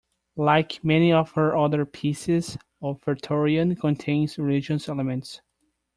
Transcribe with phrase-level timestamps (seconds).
[0.35, 5.41] Like many of her other pieces, "Offertorium" contains religious elements.